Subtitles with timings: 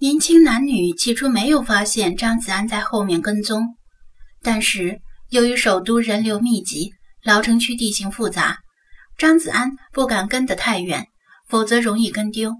[0.00, 3.74] 年轻男女起初没有发现张子安在后面跟踪，
[4.42, 6.92] 但是由于首都人流密集，
[7.24, 8.58] 老城区地形复杂，
[9.16, 11.04] 张子安不敢跟得太远，
[11.48, 12.54] 否则容易跟丢。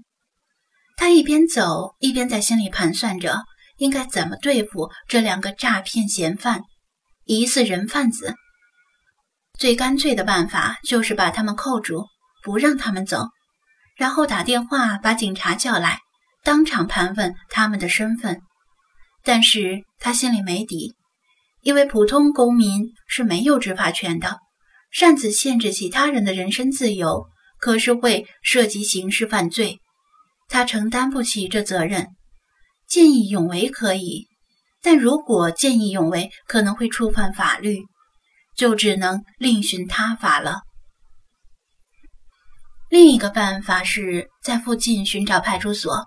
[0.97, 3.39] 他一边走一边在心里盘算着
[3.77, 6.63] 应该怎么对付这两个诈骗嫌犯、
[7.23, 8.35] 疑似人贩子。
[9.57, 12.05] 最干脆的办法就是把他们扣住，
[12.43, 13.29] 不让他们走，
[13.95, 15.99] 然后打电话把警察叫来，
[16.43, 18.41] 当场盘问他们的身份。
[19.23, 20.95] 但是他心里没底，
[21.61, 24.39] 因为普通公民是没有执法权的，
[24.91, 27.27] 擅自限制其他人的人身自由，
[27.59, 29.79] 可是会涉及刑事犯罪，
[30.47, 32.07] 他承担不起这责任。
[32.87, 34.27] 见义勇为可以，
[34.81, 37.85] 但如果见义勇为可能会触犯法律。
[38.55, 40.63] 就只能另寻他法了。
[42.89, 46.05] 另一个办法是在附近寻找派出所，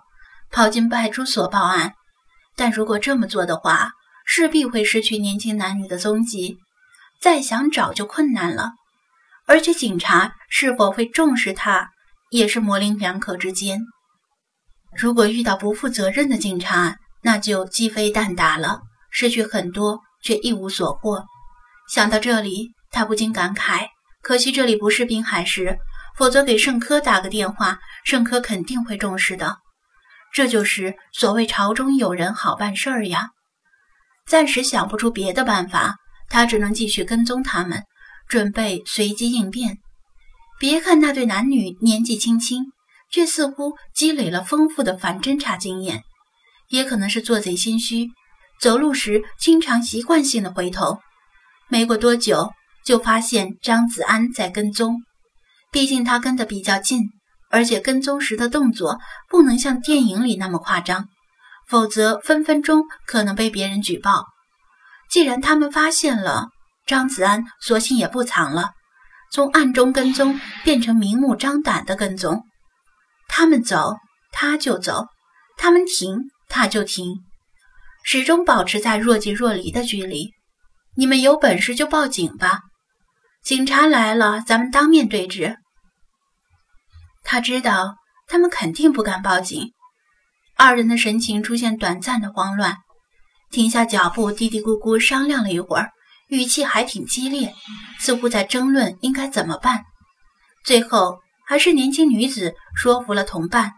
[0.53, 1.93] 跑进派出所报案。
[2.55, 3.91] 但如果这么做的话，
[4.25, 6.59] 势必会失去年轻男女的踪迹，
[7.19, 8.71] 再想找就困难了。
[9.45, 11.89] 而且警察是否会重视他，
[12.29, 13.81] 也是模棱两可之间。
[14.95, 21.25] 如果遇到不负责任的警察，那就鸡飞蛋打了，失去很多却一无所获。
[21.89, 23.87] 想到这里，他不禁感慨：
[24.21, 25.77] 可惜这里不是滨海市，
[26.15, 29.57] 否则给盛科打个电话，盛科肯定会重视的。
[30.33, 33.29] 这就是所谓朝中有人好办事儿呀。
[34.25, 37.83] 暂时想不出别的办法，他只能继续跟踪他们，
[38.27, 39.77] 准备随机应变。
[40.59, 42.63] 别看那对男女年纪轻轻，
[43.11, 46.01] 却似乎积累了丰富的反侦查经验，
[46.69, 48.09] 也可能是做贼心虚，
[48.59, 50.99] 走路时经常习惯性的回头。
[51.67, 52.51] 没过多久，
[52.85, 55.03] 就发现张子安在跟踪。
[55.71, 57.09] 毕竟他跟得比较近，
[57.53, 58.97] 而且跟踪时的动作
[59.29, 61.07] 不能像电影里那么夸张，
[61.69, 64.25] 否则分分钟可能被别人举报。
[65.07, 66.47] 既然他们发现了
[66.87, 68.71] 张子安，索性也不藏了，
[69.31, 72.43] 从暗中跟踪变成明目张胆的跟踪。
[73.27, 73.97] 他们走，
[74.31, 75.05] 他就走；
[75.55, 77.05] 他们停，他就停，
[78.03, 80.31] 始终保持在若即若离的距离。
[80.95, 82.61] 你们有本事就报警吧，
[83.43, 85.57] 警察来了，咱们当面对质。
[87.33, 87.95] 他知道
[88.27, 89.73] 他们肯定不敢报警。
[90.55, 92.77] 二人的神情出现短暂的慌乱，
[93.49, 95.89] 停下脚步，嘀嘀咕咕商量了一会儿，
[96.27, 97.51] 语气还挺激烈，
[97.97, 99.81] 似乎在争论应该怎么办。
[100.63, 103.71] 最后还是年轻女子说服了同伴，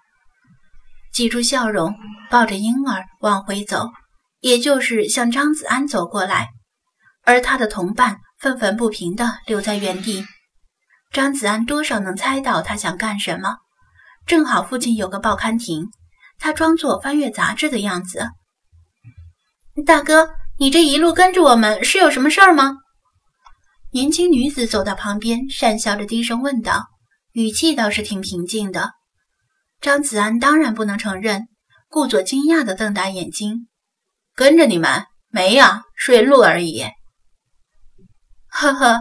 [1.13, 1.95] 挤出笑容，
[2.29, 3.87] 抱着婴儿往回走，
[4.41, 6.49] 也就是向张子安走过来。
[7.23, 10.25] 而他的同伴愤愤不平地留在原地。
[11.15, 13.55] 张子安多少能猜到他想干什么，
[14.25, 15.85] 正好附近有个报刊亭，
[16.37, 18.27] 他装作翻阅杂志的样子。
[19.85, 22.79] 大哥，你这一路跟着我们是有什么事儿吗？
[23.93, 26.83] 年轻女子走到旁边，讪笑着低声问道，
[27.31, 28.91] 语气倒是挺平静的。
[29.79, 31.47] 张子安当然不能承认，
[31.87, 33.69] 故作惊讶地瞪大眼睛
[34.35, 35.05] ：“跟着你们？
[35.29, 36.83] 没呀，顺路而已。
[38.51, 38.99] ”呵呵，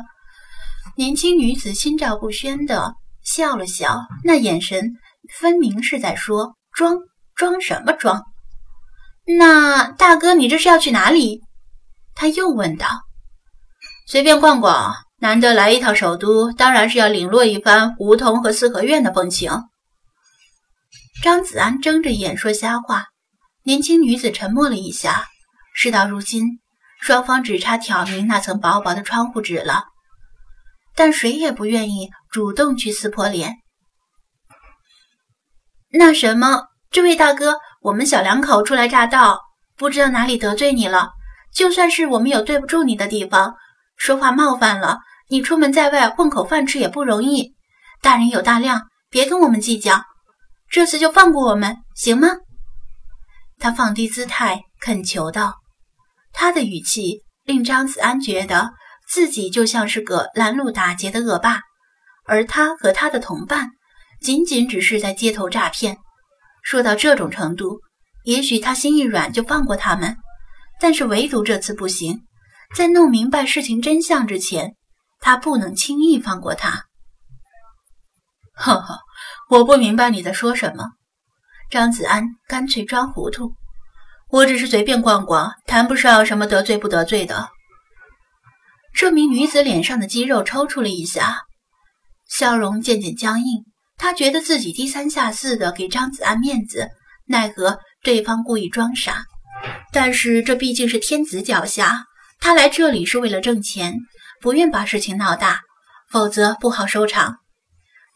[0.97, 4.93] 年轻女子心照不宣的笑了笑，那眼神
[5.38, 6.99] 分明是在说装
[7.34, 8.22] 装什么装。
[9.27, 11.41] 那大哥，你这是要去哪里？
[12.15, 12.88] 他又问道。
[14.06, 19.50] 随便逛逛，难得来一趟首都，当然是要领略一番梧桐和四合院的风情。
[21.22, 23.06] 张子安睁着眼说瞎话。
[23.65, 25.25] 年轻女子沉默了一下，
[25.75, 26.60] 事到如今。
[27.00, 29.84] 双方只差挑明那层薄薄的窗户纸了，
[30.97, 33.56] 但谁也不愿意主动去撕破脸。
[35.91, 39.41] 那什么，这位大哥，我们小两口初来乍到，
[39.77, 41.10] 不知道哪里得罪你了。
[41.53, 43.54] 就算是我们有对不住你的地方，
[43.97, 47.54] 说话冒犯了你，出门在外混口饭吃也不容易。
[48.03, 50.03] 大人有大量，别跟我们计较，
[50.69, 52.28] 这次就放过我们，行吗？
[53.59, 55.54] 他放低姿态恳求道。
[56.33, 58.72] 他的语气令张子安觉得
[59.15, 61.61] 自己就像是个拦路打劫的恶霸，
[62.27, 63.71] 而他和他的同伴
[64.21, 65.99] 仅仅只是在街头诈骗。
[66.65, 67.78] 说到这种程度，
[68.25, 70.16] 也许他心一软就放过他们，
[70.81, 72.25] 但是唯独这次不行。
[72.75, 74.75] 在弄明白事情真相之前，
[75.21, 76.87] 他不能轻易放过他。
[78.57, 78.99] 呵呵，
[79.49, 80.87] 我不明白你在说什么。
[81.71, 83.55] 张子安干脆装糊涂。
[84.31, 87.53] 我只是随便逛逛，谈不上什么得罪不得罪的。
[88.94, 91.42] 这名女子脸上的肌肉抽搐了一下，
[92.28, 93.64] 笑容渐渐僵硬。
[93.96, 96.88] 她觉得自己低三下四的给张子安面子，
[97.26, 99.24] 奈何对方故意装傻。
[99.92, 102.04] 但是这毕竟是天子脚下，
[102.38, 103.94] 他来这里是为了挣钱，
[104.41, 105.62] 不愿把事情闹大，
[106.08, 107.38] 否则不好收场。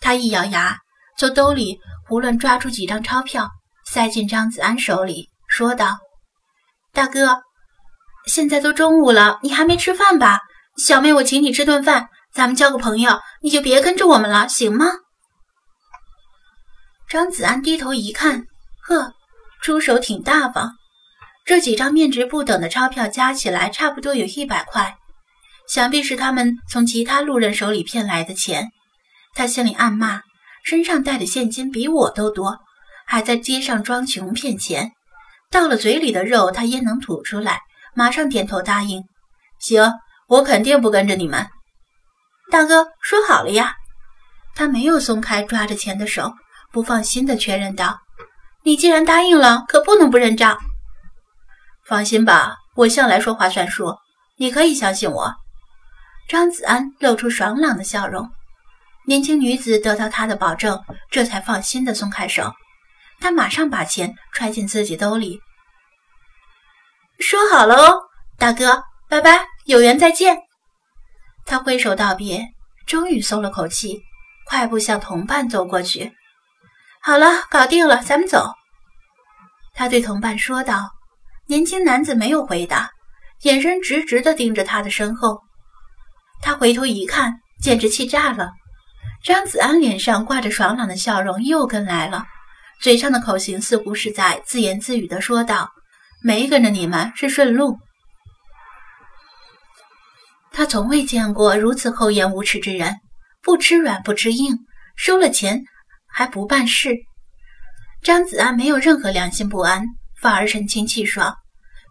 [0.00, 0.78] 他一咬牙，
[1.18, 3.50] 从兜里胡乱抓出几张钞票，
[3.84, 5.98] 塞进张子安手里，说道
[6.94, 7.40] ：“大哥，
[8.26, 10.38] 现在都中午了，你还没吃饭吧？
[10.78, 14.86] 小妹，我请你吃顿饭，咱们交个朋友，你就别跟着我们了，行吗？”
[17.10, 18.46] 张子安低头一看，
[18.82, 19.12] 呵，
[19.60, 20.74] 出手挺大方。
[21.44, 24.96] 这几张面值不等的钞票加起来差不多有一百块，
[25.66, 28.70] 想必是他们从其他路人手里骗来的钱。
[29.34, 30.20] 他心里暗骂：
[30.62, 32.58] 身上带的现金比我都多，
[33.06, 34.92] 还在街上装穷骗钱。
[35.50, 37.60] 到了嘴里的肉，他焉能吐出来？
[37.94, 39.02] 马上点头答应
[39.58, 39.90] ：“行，
[40.28, 41.48] 我肯定不跟着你们。”
[42.50, 43.74] 大哥说好了呀。
[44.54, 46.32] 他没有松开抓着钱的手，
[46.72, 48.00] 不放心的确认道
[48.64, 50.58] ：“你既然答应了，可不能不认账。”
[51.86, 53.96] 放心吧，我向来说话算数，
[54.36, 55.34] 你可以相信我。
[56.28, 58.28] 张子安露出爽朗的笑容。
[59.06, 62.52] 年轻女子得到他的保证，这才放心的松开手。
[63.20, 65.40] 他马上把钱揣进自己兜里，
[67.20, 68.02] 说好了哦，
[68.36, 70.38] 大哥，拜拜，有缘再见。
[71.44, 72.54] 他挥手道别，
[72.86, 74.00] 终于松了口气，
[74.46, 76.10] 快步向同伴走过去。
[77.02, 78.54] 好了，搞定了，咱们走。
[79.74, 80.88] 他对同伴说道。
[81.48, 82.90] 年轻男子没有回答，
[83.42, 85.42] 眼神直直地盯着他的身后。
[86.40, 88.48] 他回头一看，简直气炸了。
[89.22, 92.24] 张子安脸上挂着爽朗的笑容，又跟来了，
[92.80, 95.70] 嘴上的口型似乎是在自言自语地说道
[96.24, 97.78] ：“没跟着你们是顺路。”
[100.58, 102.96] 他从未见过如此厚颜无耻之人，
[103.42, 104.58] 不吃软不吃硬，
[104.96, 105.62] 收了钱
[106.12, 106.96] 还不办事。
[108.02, 109.84] 张子安没有任何良心不安，
[110.20, 111.32] 反而神清气爽，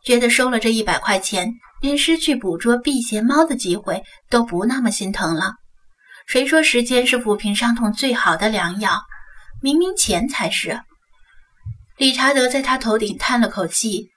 [0.03, 1.49] 觉得收了这一百块钱，
[1.79, 5.53] 连失去捕捉辟邪猫的机会都不那么心疼了。
[6.25, 9.01] 谁说时间是抚平伤痛最好的良药？
[9.61, 10.81] 明明钱才是。
[11.95, 14.09] 理查德在他头顶叹了口气：“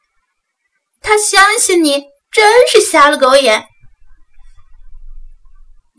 [1.01, 3.65] 他相信你，真是瞎了狗眼。”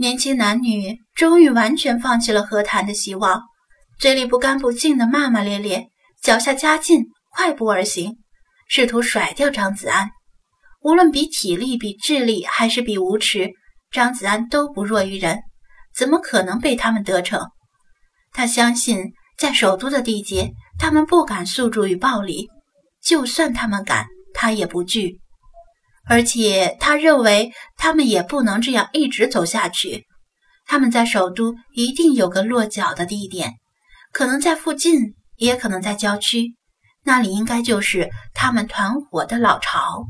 [0.02, 3.40] 年轻男女终于完全放弃了和谈的希望，
[4.00, 5.90] 嘴里不干不净的骂骂咧咧，
[6.24, 8.18] 脚下加劲，快步而行，
[8.68, 10.10] 试图甩掉张子安。
[10.82, 13.52] 无论比体力、比智力，还是比无耻，
[13.92, 15.40] 张子安都不弱于人。
[15.96, 17.52] 怎么可能被他们得逞？
[18.34, 22.48] 他相信，在首都的地界，他们不敢诉诸于暴力；
[23.04, 25.21] 就算他们敢，他也不惧。
[26.06, 30.08] 而且，他认为他们也不能这样一直走下去。
[30.66, 33.56] 他们在首都一定有个落脚的地点，
[34.12, 36.56] 可能在附近，也可能在郊区，
[37.04, 40.06] 那里应该就是他们团伙的老巢。